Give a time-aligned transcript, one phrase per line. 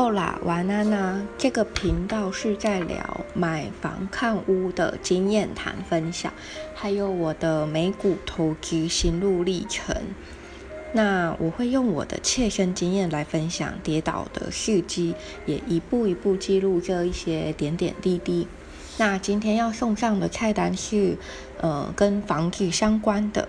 [0.00, 1.20] 哦啦，晚安呐！
[1.36, 6.32] 这个频道是在聊买房看屋的经验谈分享，
[6.74, 9.94] 还有我的美股投资心路历程。
[10.94, 15.14] 那我会用我的切身经验来分享跌倒的事迹，
[15.44, 18.48] 也一步一步记录这一些点点滴滴。
[18.96, 21.18] 那今天要送上的菜单是，
[21.60, 23.46] 呃，跟房子相关的。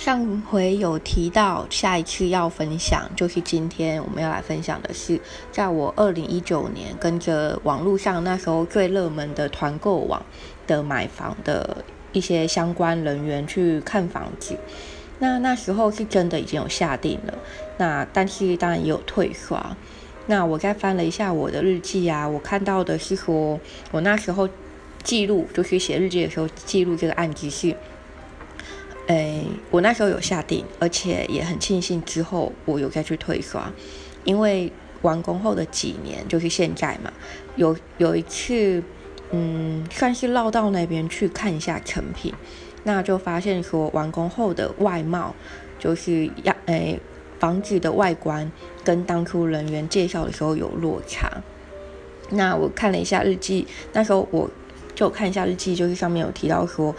[0.00, 5.20] 上回有提到，下一次要分享，就是今天我们要来分享的是，
[5.52, 10.24] 在我二零一九年跟着网络上那时候最热门的团购网
[10.66, 14.56] 的买房的一些相关人员去看房子。
[15.18, 17.34] 那那时候是真的已经有下定了，
[17.76, 19.76] 那但是当然也有退刷。
[20.28, 23.60] 那我再翻了一下我的日记啊，我看到的是说，
[23.90, 24.48] 我那时候
[25.02, 27.76] 记录就是写日记的时候记录这个案子是。
[29.10, 33.68] 诶，我那时候有下定，而且也很庆幸之后我有再去退刷，
[34.22, 37.12] 因为完工后的几年就是现在嘛，
[37.56, 38.80] 有有一次，
[39.32, 42.32] 嗯，算是绕到那边去看一下成品，
[42.84, 45.34] 那就发现说完工后的外貌
[45.76, 47.00] 就是要诶
[47.40, 48.52] 房子的外观
[48.84, 51.28] 跟当初人员介绍的时候有落差。
[52.28, 54.48] 那我看了一下日记，那时候我
[54.94, 56.94] 就看一下日记，就是上面有提到说。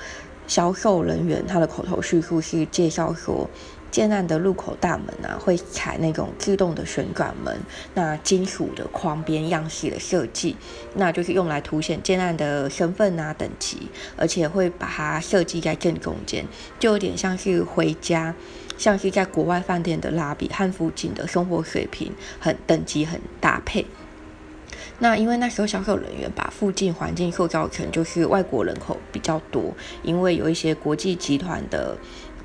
[0.51, 3.49] 销售人员他的口头叙述是介绍说，
[3.89, 7.57] 建案的入口大门啊会采那种自动的旋转门，
[7.93, 10.57] 那金属的框边样式的设计，
[10.95, 16.45] 那就是用来凸显建案的身份啊等级，而且会把它设计在正中间，
[16.77, 18.35] 就有点像是回家，
[18.77, 23.85] 像是在国外饭店的拉比和附近的生活水平很等级很搭配。
[24.99, 29.73] 那因为那时候销售人员把附近环境塑造成就是外国人口比较多，
[30.03, 31.97] 因为有一些国际集团的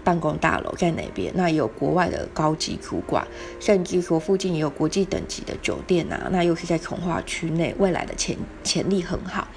[0.02, 3.26] 办公大楼在那边，那也有国外的高级主管，
[3.60, 9.48] 甚至说附近也有国际等级的酒店呐，那又是在从化区内，未来的潜潜力很好。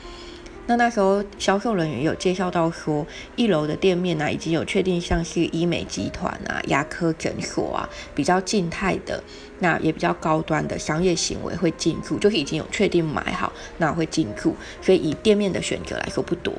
[0.69, 3.03] 那那时候销售人员有介绍到说，
[3.35, 9.23] 一楼的店面呢已经有确定，像是医美集团啊、牙科诊所啊，比较静态的，
[9.57, 16.53] 那也比较高端的商业行为会进驻，就是已经有确定买好，那会进驻，所以以店面的选择来说不多。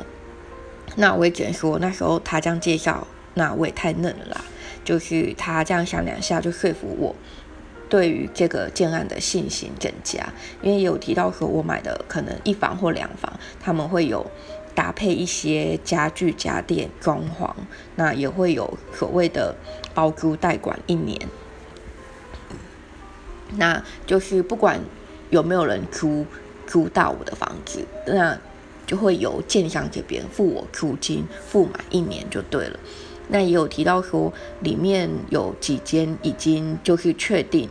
[0.97, 4.45] 那我也只能说，那时候他这样介绍，那我也太嫩了啦，
[4.85, 7.15] 就是他这样想两下就说服我。
[7.91, 13.31] 对于这个建案的信心增加，因为有提到说，我买的可能一房或两房，
[13.61, 14.25] 他们会有
[14.75, 17.53] 搭配一些家具、家电、装潢，
[17.97, 19.55] 那也会有所谓的
[19.93, 21.19] 包租代管一年，
[23.57, 24.81] 那就是不管
[25.31, 26.25] 有没有人租
[26.69, 28.39] 租到我的房子，那
[28.87, 32.79] 就会由建商这边付我租金，付满一年就对了。
[33.33, 37.71] 那也有提到说，里面有几间已经就是确定，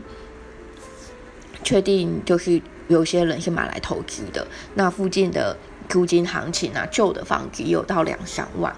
[1.64, 4.48] 确定就是有些人是买来投资的。
[4.76, 5.58] 那附近的
[5.90, 8.74] 租金行情啊，旧的房子也有到两三万，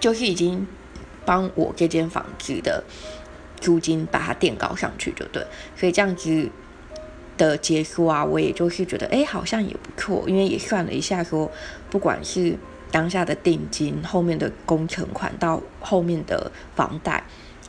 [0.00, 0.66] 就是已经
[1.24, 2.82] 帮我这间房子的
[3.60, 5.46] 租金把它垫高上去，就对。
[5.76, 6.48] 所以这样子
[7.36, 11.48] 的结束啊，我也就是觉得，哎，好像也不错，因为也算了一下，说
[11.88, 12.58] 不管是。
[12.90, 17.22] 当下的定金、后面的工程款到后面的房贷，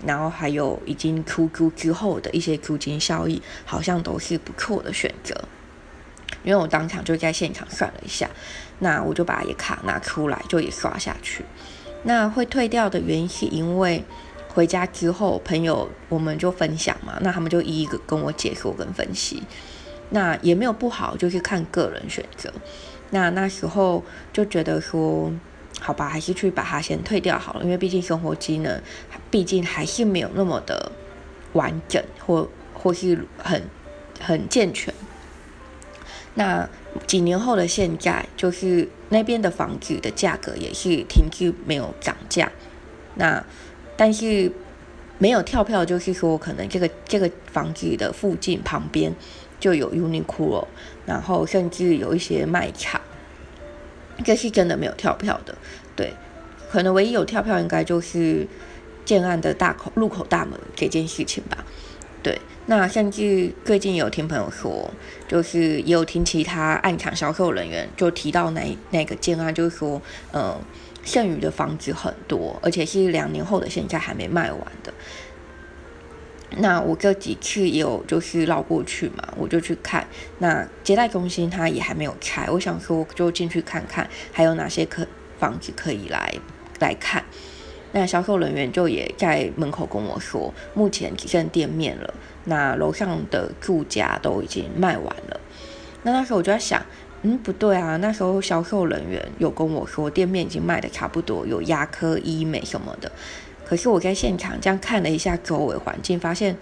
[0.05, 5.35] 然后还有已经出租之后的一些租金效益，好像都是不错的选择。
[6.43, 8.29] 因为我当场就在现场算了一下，
[8.79, 11.43] 那我就把也卡拿出来，就也刷下去。
[12.03, 14.01] 那会退掉的原因是因为
[14.47, 19.43] 回家之后，朋友我们就分享嘛，那他们就一一个跟我解说跟分析。
[20.11, 22.51] 那也没有不好，就是看个人选择。
[23.11, 25.31] 那那时候就觉得说，
[25.79, 28.81] 好吧，还是去把它先退掉好了，因为毕竟生活机能，
[29.31, 30.91] 毕竟还是没有那么的
[31.53, 33.63] 完整或或是很
[34.19, 34.93] 很健全。
[36.35, 36.69] 那
[37.07, 42.51] 几年后的现在，就是那边的房子的价格也是停滞没有涨价。
[43.15, 43.43] 那
[43.97, 44.51] 但是
[45.17, 49.13] 没有跳票，就是说可能这个这个房子的附近旁边。
[49.59, 50.65] 就有 Uniqlo，
[51.05, 52.99] 然后甚至有一些卖场，
[54.23, 55.55] 这是真的没有跳票的。
[55.95, 56.13] 对，
[56.71, 58.47] 可能唯一有跳票应该就是
[59.03, 61.65] 建案的大口入口大门这件事情吧。
[62.21, 64.89] 对，那甚至最近有听朋友说，
[65.27, 70.01] 就是也有听其他暗场销售人员就提到那那个建案，就是说，
[70.33, 70.57] 嗯，
[71.03, 74.93] 剩余的房子很多，而且是两年后的现在还没卖完的。
[76.57, 80.05] 那我这几次也有就是绕过去嘛，我就去看。
[80.39, 85.05] 那接待中心它也还没有开，我想说就进去看看还有哪些可
[85.37, 86.33] 房子可以来
[86.79, 87.23] 来看。
[87.91, 92.13] 那销售人员就也在门口跟我说，目前只剩店面了，
[92.45, 95.39] 那楼上的住家都已经卖完了。
[96.03, 96.85] 那那时候我就在想，
[97.23, 103.11] 嗯，不对啊，那时候销售人员有跟我说，店面已经卖的差不多，有牙科、医美什么的。
[103.69, 106.57] 可是我在现场这样看了一下周围环境，发现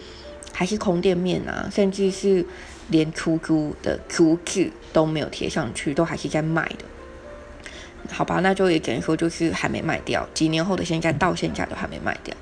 [0.51, 2.45] 还是空店面啊，甚至是
[2.89, 6.83] 连出租的租字都没有贴上去，都还是在卖的。
[8.09, 10.27] 好吧，那就也只能说就是还没卖掉。
[10.33, 12.35] 几年后的现在到现在都还没卖掉，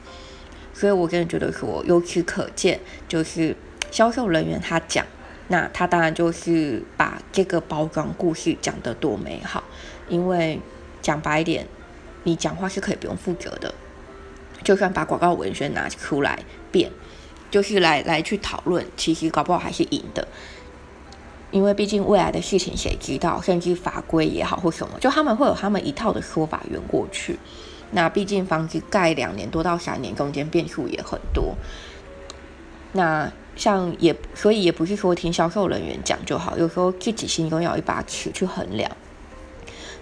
[0.73, 3.55] 所以我个人觉得说，由此可见，就是
[3.91, 5.05] 销售人员他讲，
[5.49, 9.63] 那他当然就是把这个包装故事讲得多美好。
[10.09, 10.59] 因为
[11.03, 11.67] 讲白一点，
[12.23, 13.71] 你讲话是可以不用负责的，
[14.65, 16.37] 就算把广告文宣拿出来
[16.71, 16.91] 变，
[17.49, 20.27] 就是来来去讨论，其实搞不好还是赢的。
[21.51, 27.39] 因为毕竟未来的事情谁知道，甚至法规也好或什么，就他们会有他们一套的说法圆过去。
[27.91, 31.55] 那毕竟房子盖两年多到三年，中间变数也很多。
[32.91, 38.91] 那像也所以也不是说听销售人员讲就好，有时候自己心中要有一把尺去衡量。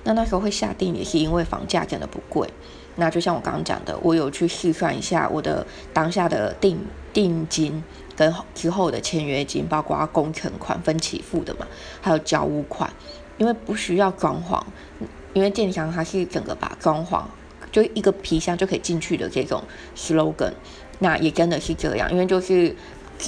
[0.06, 2.50] 那那时候会下定也是因为房价真的不贵。
[2.96, 6.80] 那就像我刚刚讲的，我有去试算一下我的当下的定
[7.12, 7.84] 定金。
[8.16, 11.66] 跟之后的签约金，包括工程款分期付的嘛，
[12.00, 12.88] 还有交屋款，
[13.40, 14.62] 因为不需要装潢，
[15.34, 17.24] 因为建商它是整个把装潢
[17.72, 19.64] 就一个皮箱就可以进去的这种
[19.98, 20.54] slogan，
[21.00, 22.76] 那也真的是这样，因为就是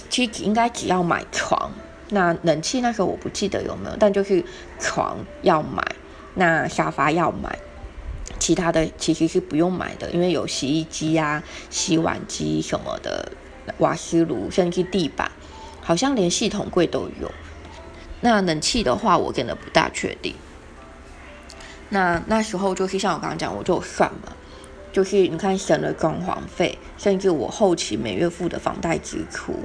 [0.08, 1.72] 其实应该只要买床，
[2.10, 4.46] 那冷气那时候我不记得有没有，但就是
[4.78, 5.84] 床要买，
[6.36, 7.58] 那沙发要买，
[8.40, 13.32] 其他的其实是不用买的，因为有洗衣机啊、洗碗机什么的。
[13.80, 15.32] 瓦斯炉，甚至地板，
[15.82, 17.32] 好像连系统柜都有。
[18.22, 20.36] 那冷气的话，我真的不大确定。
[21.90, 24.32] 那那时候就是像我刚刚讲，我就算嘛，
[24.94, 29.56] 就是你看省了装潢费，甚至我后期每月付的房贷支出，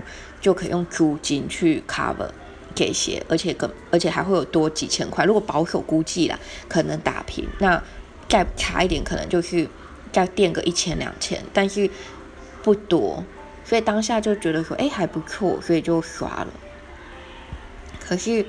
[0.41, 2.31] 就可以用租金去 cover
[2.75, 5.27] 这些，而且更而且还会有多几千块。
[5.27, 6.41] 如果保守估计啦，
[6.71, 7.83] 可能打平，那
[8.31, 9.69] 再差一点，可能就是
[10.11, 11.91] 再垫个一千两千，但是
[12.63, 13.23] 不多。
[13.63, 16.49] 所以当下就觉得说，哎，还不错，所以就刷了。
[18.01, 18.45] 可是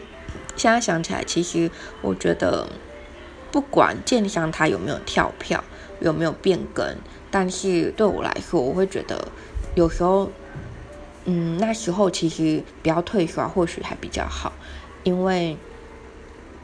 [0.56, 1.70] 现在想起来，其实
[2.02, 2.68] 我觉得，
[3.52, 5.64] 不管建商他有没有跳票，
[6.00, 6.96] 有没有变更，
[7.30, 9.28] 但是对我来说，我会觉得
[9.76, 10.32] 有时候，
[11.26, 14.54] 嗯，那时候其实不要退刷，或许还比较好，
[15.04, 15.58] 因为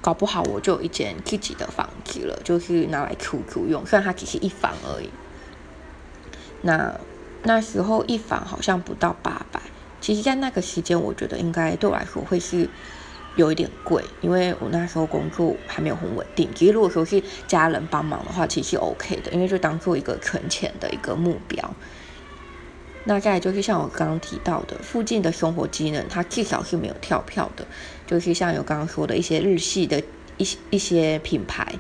[0.07, 5.09] 搞不好我就有一间自己的房子了，就是拿来出租用，虽然它只是一房而已。
[6.61, 6.97] 那。
[7.43, 9.61] 那时候一房好像不到八百，
[10.01, 12.67] 其实，在那个时间，我觉得应该对我来说会是
[13.35, 16.49] 有一点贵，因为我那时候工作还没有很稳定。
[16.53, 21.73] 其实，如果说是家人帮忙的话，其实 OK 的，因为就当做一个存钱的一个目标。
[23.07, 27.65] 那再就是像我刚刚提到的，附近的生活机能，它至少是没有跳票的，
[28.05, 29.99] 就是像有刚刚说的一些日系的
[30.37, 31.73] 一一些品牌。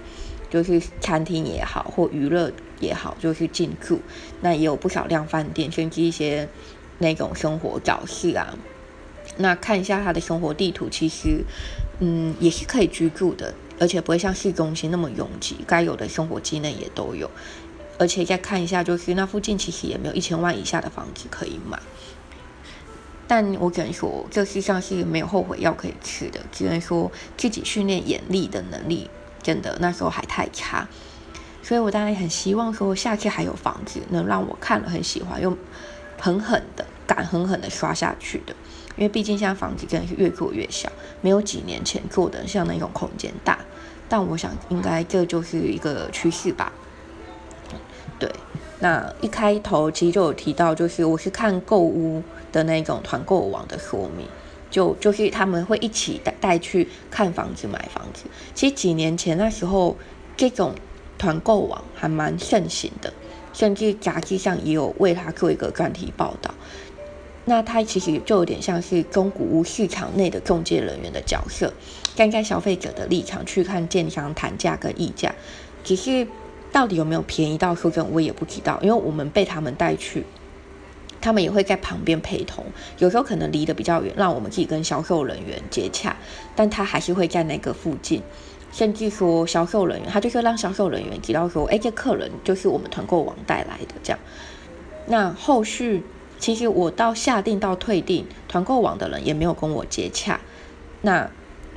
[0.49, 3.99] 就是餐厅也好，或娱乐也好，就是进驻。
[4.39, 6.47] 那也有不少量饭店，甚至一些
[6.99, 8.57] 那种生活早市啊。
[9.35, 11.43] 那看一下它的生活地图，其实，
[11.99, 15.57] 嗯，也是可以居住的，而且不会像市中心那么拥挤。
[15.67, 17.29] 该有的生活机能也都有。
[17.97, 21.79] 而且再看一下，就是那附近其实也没有一千万以下的房子可以买。
[23.27, 29.09] 但我只能说，这世上是没有后悔药可以吃的，只能说自己训练眼力的能力。
[29.43, 30.85] 真的那时候还太差，
[31.63, 35.57] 所以我当然很希望说下次还有房子能让我看了很喜欢，又
[36.19, 38.53] 狠狠的敢狠狠的刷下去的，
[38.97, 43.57] 因为毕竟现在房子真的是越做越小，没有几年前做的像那种空间大。
[44.09, 46.73] 但我想应该这就是一个趋势吧。
[48.19, 48.31] 对，
[48.79, 54.27] 那一开头其实就有提到，就是我是看购物的那种团购网的说明。
[54.69, 58.25] 就就是他们会一起带带去看房子、买房子。
[58.53, 59.95] 其实几年前那时候，
[60.35, 60.75] 这种
[61.17, 63.11] 团购网还蛮盛行的，
[63.53, 66.53] 甚至杂志上也有为他做一个专题报道。
[67.45, 71.71] 那他其实就有点像是中古屋市场内的中介人员的角色，
[72.13, 75.33] 站在消费者的立场去看建商谈价跟议价。
[75.81, 76.27] 只是
[76.77, 80.23] 到底有没有便宜到说真，我也不知道，因为我们被他们带去。
[81.19, 82.63] 他们也会在旁边陪同，
[82.99, 86.15] 有时候可能离得比较远，让我们自己跟销售人员接洽，
[86.55, 88.21] 但他还是会在那个附近，
[88.71, 94.19] 甚至说销售人员，他就是让销售人员知道说，哎，这客人就是我们团购网带来的这样。
[95.07, 96.03] 那后续
[96.37, 100.39] 其实我到下定到退订，团购网的人也没有跟我接洽，
[101.01, 101.27] 那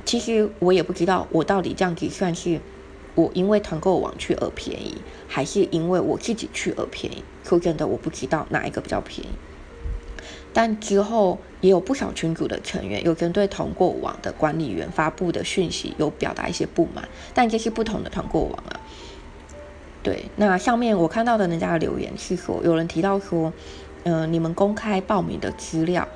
[0.05, 2.61] 其实我也不知道我到底这样子算是
[3.15, 7.23] 我因为团购网去而便宜，还是因为我自己去而便宜？
[7.43, 9.31] 说真的，我不知道哪一个比较便宜。
[10.53, 18.79] 但之后也有不少群组的成员有针对团购网的管理员发布的讯息有表达一些不满，但这是不同的团购网啊。
[20.03, 23.53] 对，那上面我看到的人家的留言是说，有人提到说，
[24.03, 26.07] 嗯，你们公开报名的资料，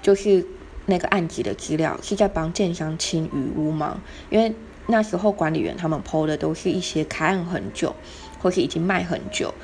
[0.00, 0.46] 就是
[0.86, 4.00] 那个案子的资料，是在帮建商清余屋吗？
[4.30, 4.54] 因为
[4.88, 7.94] 那时候管理员他们 PO 的都是一些开案很久，
[8.42, 9.54] 或是已经卖很久，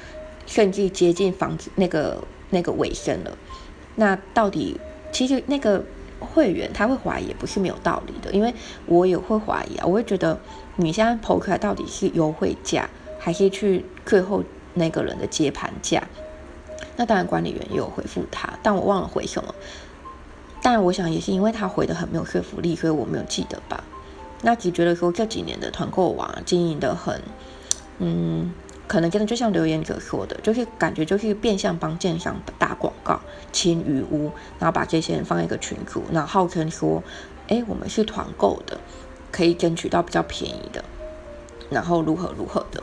[0.47, 3.37] 甚至接近房子那个那个尾声了。
[3.97, 4.79] 那到底，
[5.11, 5.85] 其实那个
[6.21, 8.55] 会员他会怀疑也不是没有道理的，因为
[8.87, 10.39] 我也会怀疑啊，我会觉得
[10.77, 12.89] 你现在 PO 出来到底是优惠价。
[13.17, 16.07] 还是去最后那个人的接盘价，
[16.97, 19.55] 那当然管理员也有回复他，但我忘了回什么。
[20.63, 23.83] 但我想也是因为他回的很没有说服力，所以我没有记得吧。
[24.45, 27.19] 那只觉得说这几年的团购网经营的很，
[27.99, 28.53] 嗯，
[28.87, 33.19] 可能真的就像留言者说的，就是感觉就是变相帮建商打广告、
[33.53, 37.03] 清余屋，然后把这些人放在一个群组，然后号称说，
[37.49, 38.79] 哎，我们是团购的，
[39.33, 40.85] 可以争取到比较便宜的，
[41.71, 42.83] 然后如何如何的。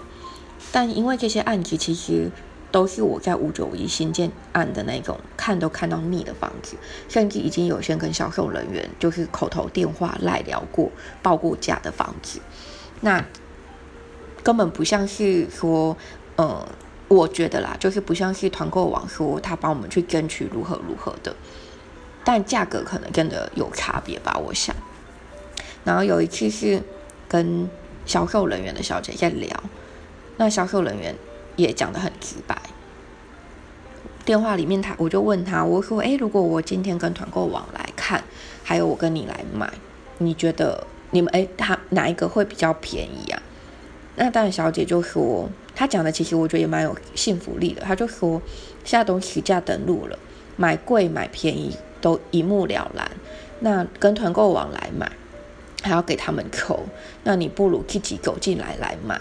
[0.72, 2.32] 但因为这些案子其实
[2.72, 6.78] 都是我在五九一新建案的那种看都看到腻的房子，
[7.10, 10.90] 甚至已经有些跟销售人员就是口头电话赖聊过
[11.22, 12.40] 报过价的房子，
[13.02, 13.24] 那
[14.42, 15.96] 根本不像是说，
[16.38, 16.66] 呃，
[17.08, 21.36] 我觉得啦，就是不像是团购网说他帮我们去争取如何如何的，
[22.24, 24.76] 但价格可能真的有差别吧，我想。
[25.84, 26.82] 然后有一次是
[27.28, 27.70] 跟
[28.06, 29.64] 销售人员的小姐在聊。
[30.38, 31.16] 那销售人员
[31.62, 32.56] 也讲得很直白。
[34.24, 38.24] 电话里面，他我就问他，我说：“哎，如果我今天跟团购网来看，
[38.64, 39.72] 还有我跟你来买，
[40.20, 43.42] 你觉得你们哎，他哪一个会比较便宜啊？”
[44.16, 47.82] 那当然，小姐就说，她讲的其实我觉得也蛮有信服力的。
[47.82, 48.40] 她就说，
[48.84, 50.20] 现在都实价登录了，
[50.58, 53.10] 买贵买便宜都一目了然。
[53.62, 55.12] 那跟团购网来买，
[55.82, 56.86] 还要给他们扣，
[57.24, 59.20] 那你不如自己走进来来买。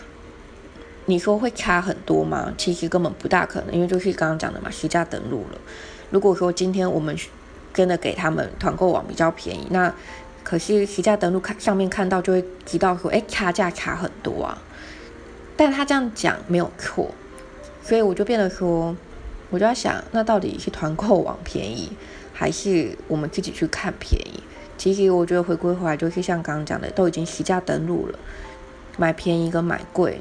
[1.10, 2.54] 你说会差很多吗？
[2.56, 5.58] 其实根本不大可能，因为就是刚刚讲的嘛，实价登录了。
[6.08, 7.16] 如果说今天我们
[7.74, 9.92] 真的给他们团购网比较便宜，那
[10.44, 14.56] 可是实价登录看上面看到就会知道说，哎，差价差很多啊。
[15.56, 17.12] 但他这样讲没有错，
[17.82, 18.96] 所以我就变得说，
[19.50, 21.90] 我就在想，那到底是团购网便宜，
[22.32, 24.40] 还是我们自己去看便宜？
[24.78, 28.18] 其实我觉得回归回来就是像刚刚讲的，都已经实价登录了，
[28.96, 30.20] 买便宜跟买贵。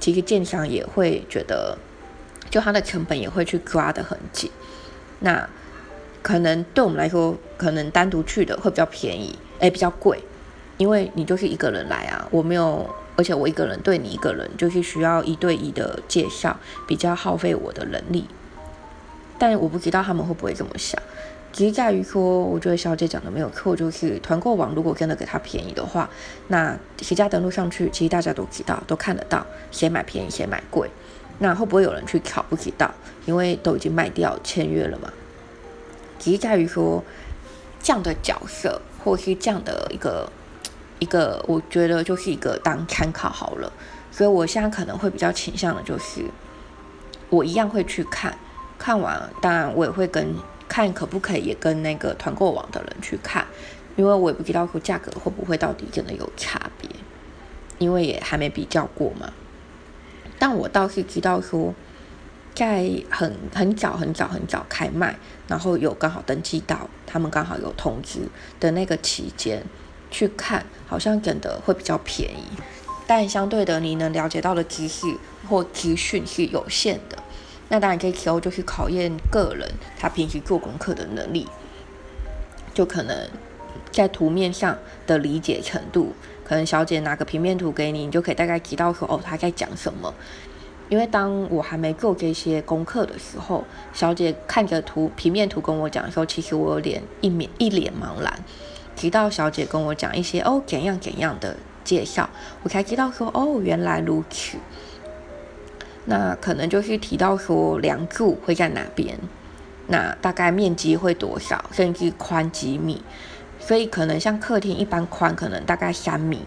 [0.00, 1.76] 其实建商也会觉得，
[2.50, 4.50] 就它的成本也会去抓得很紧。
[5.20, 5.48] 那
[6.22, 10.22] 可能对我们来说，可能单独去的会比较便宜，哎，比较贵，
[10.76, 18.24] 因为你就是一个人来啊，我没有，而且我一个人对你一个人就是需要一对一的介绍，比较耗费我的人力。
[19.38, 21.00] 但我不知道他们会不会这么想。
[21.58, 26.08] 其实在于说，我觉得小姐讲的没有错，就是团购网如果真的给他便宜的话，
[26.46, 30.88] 那谁家登录上去，其实大家都知道，都看得到谁买便宜谁买贵。
[31.40, 32.44] 那会不会有人去考？
[32.48, 32.94] 不知 道，
[33.26, 35.12] 因为都已经卖掉签约了嘛。
[36.20, 37.02] 其实在于说，
[37.82, 40.30] 这样的角色或是这样的一个
[41.00, 43.72] 一个，我觉得就是一个当参考好了。
[44.12, 46.24] 所以我现在可能会比较倾向的就是，
[47.30, 48.38] 我一样会去看，
[48.78, 50.32] 看完当然我也会跟。
[50.68, 53.46] 看可不可以也跟那个团购网的人去看，
[53.96, 56.88] 因为我也不知道说价格会不会到底真的有差别，
[57.78, 59.32] 因为也还没比较过嘛。
[60.38, 61.74] 但我倒是知道说，
[62.54, 65.16] 在很很早很早很早开卖，
[65.48, 68.20] 然后有刚好登记到，他们刚好有通知
[68.60, 69.64] 的那个期间
[70.10, 72.44] 去看，好像真的会比较便宜。
[73.06, 75.06] 但相对的，你能了解到的知识
[75.48, 77.18] 或资讯是有限的。
[77.68, 81.46] 那当然，这时候就是考验个人他平时做功课的能力，
[82.72, 83.28] 就可能
[83.92, 90.14] 在图面上的理解程度，可能小姐拿个平面图给你，你就可以大概知道说哦他在讲什么。
[90.88, 98.32] 因为当我还没做这些功课的时候，小姐看着图平面图跟我讲的时候，其实我有点一面一脸茫然。
[98.96, 102.30] 直到小姐跟我讲一些哦怎样怎样的介绍，
[102.62, 104.56] 我才知道说哦原来如此。
[106.10, 109.18] 那可能就是提到说梁柱会在哪边，
[109.88, 113.02] 那大概面积会多少，甚至宽几米，
[113.60, 116.40] 所以可能像客厅一般宽可能大概三米，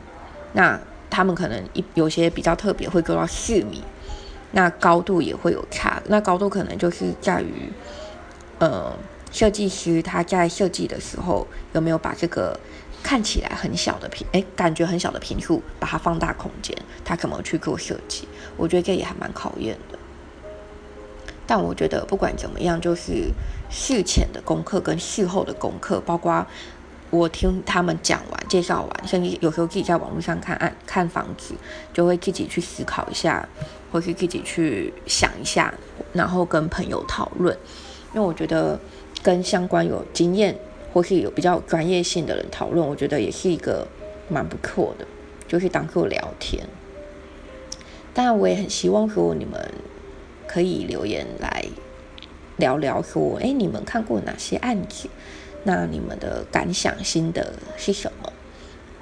[0.54, 0.80] 那
[1.12, 3.84] 他们可能一有些比较特别会做到四米，
[4.54, 7.72] 那高度也会有差，那高度可能就是在于，
[8.58, 8.92] 呃，
[9.32, 12.60] 设计师他在设计的时候有没有把这个
[13.04, 18.28] 看起来很小的平，哎，感觉很小的平数，把它放大空间，他怎么去做设计？
[18.58, 20.00] 我觉得这也还蛮考验的。
[21.48, 23.30] 但我觉得不管怎么样，就是
[23.70, 26.46] 事前的功课跟事后的功课，包括
[27.10, 31.54] 我听他们讲完、介绍完，甚至有时候自己在网络上看案看房子，
[31.92, 33.46] 就会自己去思考一下，
[33.92, 35.74] 或是自己去想一下，
[36.14, 37.58] 然后跟朋友讨论。
[38.14, 38.80] 因为我觉得
[39.22, 40.58] 跟相关有经验
[40.94, 43.88] 或是有比较专业性的人讨论，我觉得也是一个
[44.30, 45.06] 蛮不错的，
[45.48, 46.66] 就是当做聊天。
[48.14, 49.72] 当然，我也很希望说你们。
[50.48, 51.64] 可以留言来
[52.58, 55.08] 聊聊，说，哎，你们看过哪些案子？
[55.64, 58.34] 那你们的感想、心得是什么？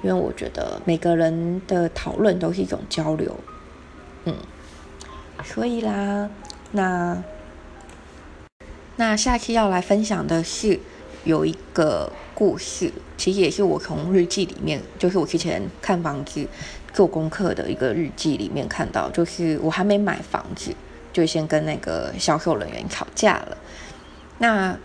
[0.04, 3.36] 因为我觉得每个人的讨论都是一种交流，
[4.26, 4.36] 嗯，
[5.42, 6.30] 所以啦，
[6.70, 7.20] 那
[8.94, 10.78] 那下期要来分享的是
[11.24, 16.46] 有一个故事，其实也是我从日记里面，就是我之前看房子
[16.92, 20.74] 做功课的一个日记里面看到，就是我还没买房子。
[21.12, 23.56] 就先跟那个销售人员吵架了，
[24.38, 24.78] 那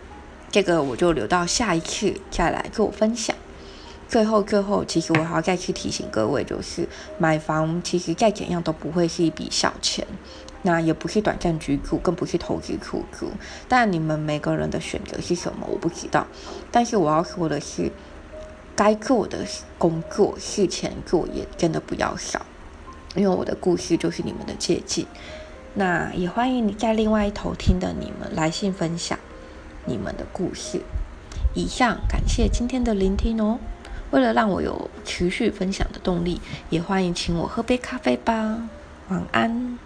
[0.50, 3.36] 这个我就留到下一次再来跟我分享。
[4.08, 10.06] 最后，最后，其实我还要再去提醒各位，就是买房其实再怎样都不会是一笔小钱，
[10.62, 13.30] 那也不是短暂居住，更不是投资出租。
[13.68, 16.26] 但你们每个人的选择是什么，我不知道。
[16.70, 17.90] 但是我要说的是，
[18.76, 19.44] 该做的
[19.76, 22.46] 工作事前做也真的不要少，
[23.16, 25.04] 因为我的故事就是你们的借鉴。
[25.74, 29.18] 那也欢迎你在另外一头听的你们来信分享
[29.84, 30.80] 你们的故事。
[31.54, 33.58] 以上感谢今天的聆听哦。
[34.16, 38.58] 为了让我有持续分享的动力，也欢迎请我喝杯咖啡吧。
[39.08, 39.78] 晚安。